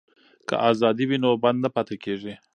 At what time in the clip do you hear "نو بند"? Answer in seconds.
1.23-1.57